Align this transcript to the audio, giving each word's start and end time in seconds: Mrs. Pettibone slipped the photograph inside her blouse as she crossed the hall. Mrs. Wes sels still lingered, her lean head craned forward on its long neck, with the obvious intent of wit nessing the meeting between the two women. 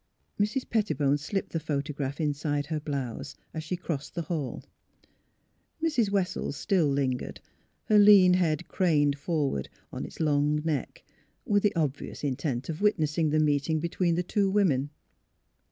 Mrs. 0.39 0.67
Pettibone 0.67 1.19
slipped 1.19 1.51
the 1.51 1.59
photograph 1.59 2.19
inside 2.19 2.65
her 2.65 2.79
blouse 2.79 3.35
as 3.53 3.63
she 3.63 3.75
crossed 3.77 4.15
the 4.15 4.23
hall. 4.23 4.63
Mrs. 5.79 6.09
Wes 6.09 6.31
sels 6.31 6.57
still 6.57 6.87
lingered, 6.87 7.39
her 7.83 7.99
lean 7.99 8.33
head 8.33 8.67
craned 8.67 9.15
forward 9.19 9.69
on 9.93 10.03
its 10.03 10.19
long 10.19 10.59
neck, 10.65 11.03
with 11.45 11.61
the 11.61 11.75
obvious 11.75 12.23
intent 12.23 12.67
of 12.67 12.81
wit 12.81 12.97
nessing 12.97 13.29
the 13.29 13.37
meeting 13.37 13.79
between 13.79 14.15
the 14.15 14.23
two 14.23 14.49
women. 14.49 14.89